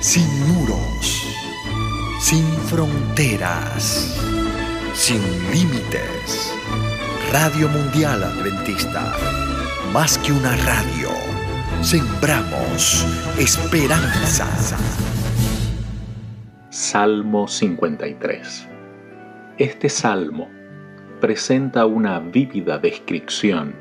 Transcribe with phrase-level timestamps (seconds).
[0.00, 1.28] sin muros,
[2.20, 4.18] sin fronteras,
[4.94, 5.20] sin
[5.52, 6.54] límites.
[7.30, 9.14] Radio Mundial Adventista,
[9.92, 11.10] más que una radio,
[11.82, 13.06] sembramos
[13.38, 14.46] esperanza.
[16.70, 18.68] Salmo 53.
[19.58, 20.48] Este salmo
[21.20, 23.74] presenta una vívida descripción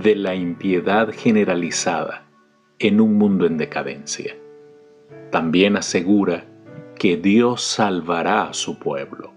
[0.00, 2.24] de la impiedad generalizada
[2.78, 4.36] en un mundo en decadencia.
[5.34, 6.44] También asegura
[6.96, 9.32] que Dios salvará a su pueblo.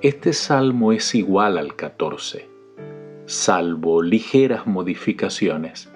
[0.00, 2.48] Este salmo es igual al 14,
[3.26, 5.92] salvo ligeras modificaciones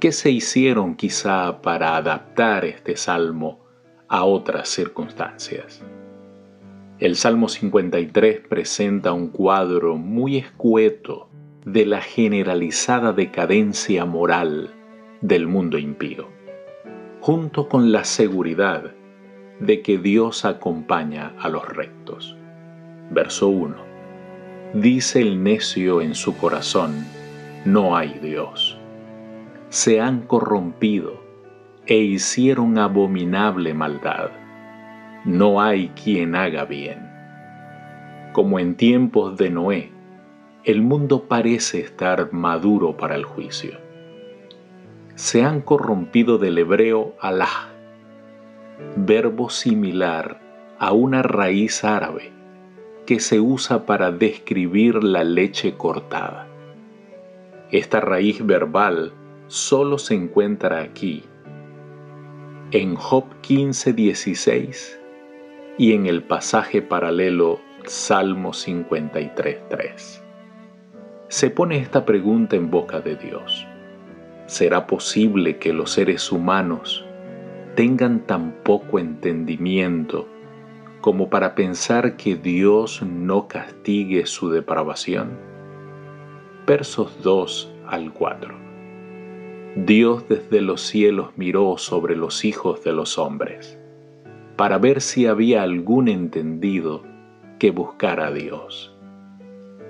[0.00, 3.64] que se hicieron quizá para adaptar este salmo
[4.06, 5.82] a otras circunstancias.
[6.98, 11.30] El Salmo 53 presenta un cuadro muy escueto
[11.64, 14.74] de la generalizada decadencia moral
[15.22, 16.28] del mundo impío,
[17.20, 18.92] junto con la seguridad
[19.60, 22.36] de que Dios acompaña a los rectos.
[23.10, 23.76] Verso 1.
[24.74, 27.06] Dice el necio en su corazón,
[27.64, 28.78] no hay Dios.
[29.68, 31.22] Se han corrompido
[31.86, 34.30] e hicieron abominable maldad
[35.24, 37.06] no hay quien haga bien.
[38.32, 39.92] Como en tiempos de Noé,
[40.64, 43.78] el mundo parece estar maduro para el juicio.
[45.18, 47.70] Se han corrompido del hebreo Allah,
[48.94, 50.40] verbo similar
[50.78, 52.30] a una raíz árabe
[53.04, 56.46] que se usa para describir la leche cortada.
[57.72, 59.12] Esta raíz verbal
[59.48, 61.24] solo se encuentra aquí.
[62.70, 65.00] En Job 15:16
[65.78, 70.22] y en el pasaje paralelo Salmo 53.3.
[71.26, 73.66] Se pone esta pregunta en boca de Dios.
[74.48, 77.04] ¿Será posible que los seres humanos
[77.74, 80.26] tengan tan poco entendimiento
[81.02, 85.38] como para pensar que Dios no castigue su depravación?
[86.66, 88.54] Versos 2 al 4.
[89.76, 93.78] Dios desde los cielos miró sobre los hijos de los hombres
[94.56, 97.02] para ver si había algún entendido
[97.58, 98.96] que buscara a Dios.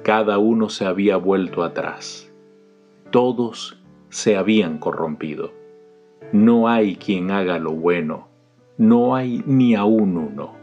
[0.02, 2.28] Cada uno se había vuelto atrás.
[3.12, 3.77] Todos
[4.10, 5.52] se habían corrompido.
[6.32, 8.28] No hay quien haga lo bueno,
[8.76, 10.54] no hay ni aún uno.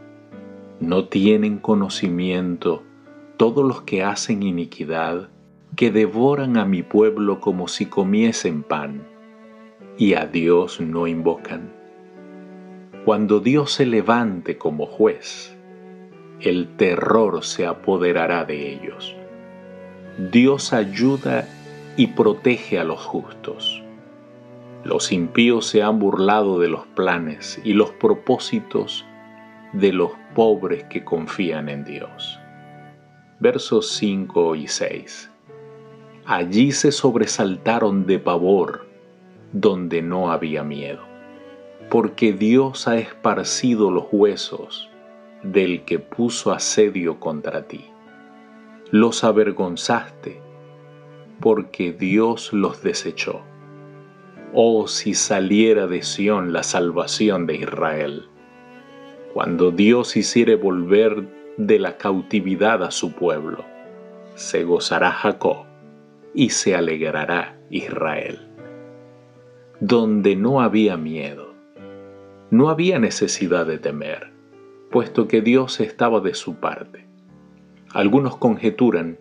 [0.80, 2.82] No tienen conocimiento
[3.36, 5.28] todos los que hacen iniquidad,
[5.74, 9.06] que devoran a mi pueblo como si comiesen pan,
[9.98, 11.72] y a Dios no invocan.
[13.04, 15.54] Cuando Dios se levante como juez,
[16.40, 19.14] el terror se apoderará de ellos.
[20.32, 21.46] Dios ayuda
[21.96, 23.82] y protege a los justos.
[24.84, 29.04] Los impíos se han burlado de los planes y los propósitos
[29.72, 32.38] de los pobres que confían en Dios.
[33.40, 35.30] Versos 5 y 6.
[36.26, 38.86] Allí se sobresaltaron de pavor
[39.52, 41.16] donde no había miedo
[41.90, 44.90] porque Dios ha esparcido los huesos
[45.42, 47.86] del que puso asedio contra ti.
[48.90, 50.40] Los avergonzaste,
[51.40, 53.42] porque Dios los desechó.
[54.52, 58.28] Oh, si saliera de Sión la salvación de Israel.
[59.34, 63.64] Cuando Dios hiciere volver de la cautividad a su pueblo,
[64.34, 65.66] se gozará Jacob
[66.34, 68.48] y se alegrará Israel.
[69.80, 71.54] Donde no había miedo,
[72.50, 74.32] no había necesidad de temer,
[74.90, 77.06] puesto que Dios estaba de su parte.
[77.90, 79.18] Algunos conjeturan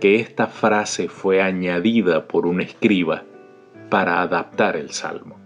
[0.00, 3.24] que esta frase fue añadida por un escriba
[3.90, 5.36] para adaptar el salmo,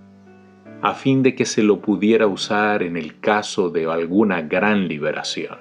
[0.80, 5.58] a fin de que se lo pudiera usar en el caso de alguna gran liberación,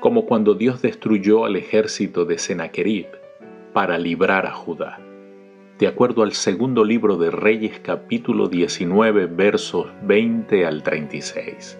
[0.00, 3.06] como cuando Dios destruyó al ejército de Sennacherib
[3.72, 4.98] para librar a Judá
[5.78, 11.78] de acuerdo al segundo libro de Reyes capítulo 19 versos 20 al 36.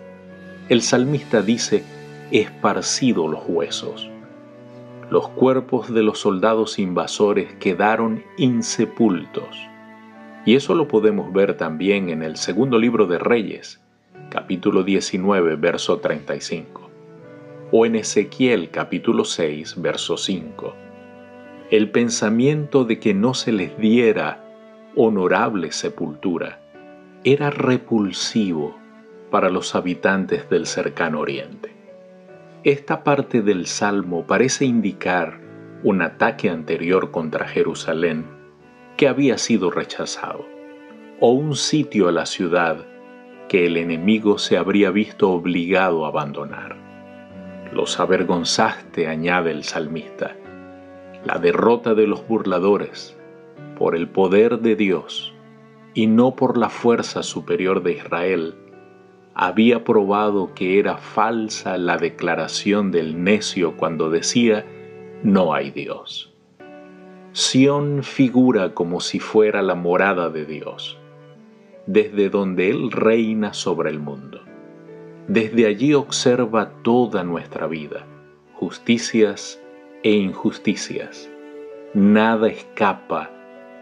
[0.69, 1.85] El salmista dice,
[2.33, 4.11] esparcido los huesos.
[5.15, 9.47] Los cuerpos de los soldados invasores quedaron insepultos.
[10.45, 13.81] Y eso lo podemos ver también en el segundo libro de Reyes,
[14.29, 16.91] capítulo 19, verso 35,
[17.71, 20.75] o en Ezequiel capítulo 6, verso 5
[21.71, 24.45] el pensamiento de que no se les diera
[24.97, 26.61] honorable sepultura
[27.23, 28.77] era repulsivo
[29.31, 31.74] para los habitantes del cercano oriente.
[32.65, 35.39] Esta parte del Salmo parece indicar
[35.83, 38.25] un ataque anterior contra Jerusalén
[38.97, 40.47] que había sido rechazado,
[41.21, 42.87] o un sitio a la ciudad
[43.51, 46.77] que el enemigo se habría visto obligado a abandonar.
[47.71, 50.35] Los avergonzaste, añade el salmista,
[51.23, 53.15] la derrota de los burladores,
[53.79, 55.35] por el poder de Dios
[55.93, 58.55] y no por la fuerza superior de Israel,
[59.35, 64.65] había probado que era falsa la declaración del necio cuando decía,
[65.23, 66.33] no hay Dios.
[67.33, 70.99] Sión figura como si fuera la morada de Dios
[71.87, 74.41] desde donde Él reina sobre el mundo.
[75.29, 78.07] Desde allí observa toda nuestra vida,
[78.55, 79.61] justicias
[80.03, 81.31] e injusticias.
[81.95, 83.31] Nada escapa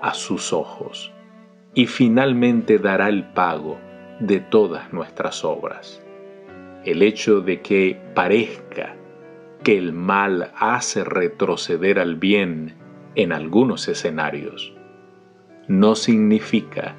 [0.01, 1.13] a sus ojos
[1.75, 3.79] y finalmente dará el pago
[4.23, 6.01] de todas nuestras obras.
[6.85, 8.95] El hecho de que parezca
[9.65, 12.77] que el mal hace retroceder al bien
[13.17, 14.73] en algunos escenarios
[15.67, 16.95] no significa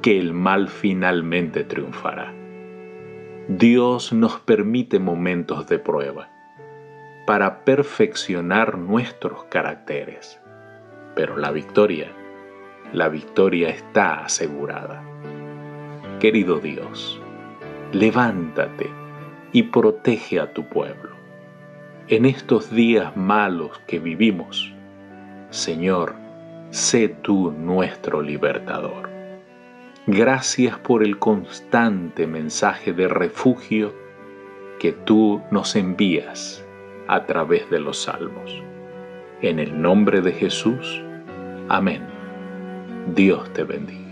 [0.00, 2.32] que el mal finalmente triunfará.
[3.48, 6.28] Dios nos permite momentos de prueba
[7.26, 10.40] para perfeccionar nuestros caracteres,
[11.16, 12.12] pero la victoria,
[12.92, 15.02] la victoria está asegurada.
[16.24, 17.20] Querido Dios,
[17.92, 18.88] levántate
[19.52, 21.10] y protege a tu pueblo.
[22.08, 24.72] En estos días malos que vivimos,
[25.50, 26.14] Señor,
[26.70, 29.10] sé tú nuestro libertador.
[30.06, 33.92] Gracias por el constante mensaje de refugio
[34.78, 36.64] que tú nos envías
[37.06, 38.62] a través de los salmos.
[39.42, 41.02] En el nombre de Jesús,
[41.68, 42.00] amén.
[43.14, 44.03] Dios te bendiga.